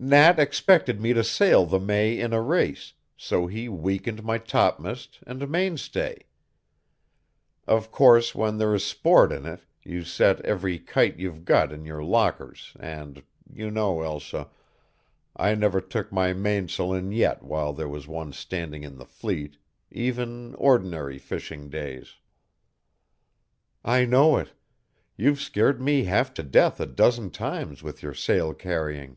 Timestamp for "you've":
11.18-11.44, 25.16-25.40